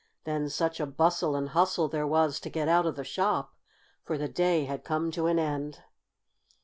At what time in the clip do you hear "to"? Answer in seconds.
2.39-2.49, 5.11-5.27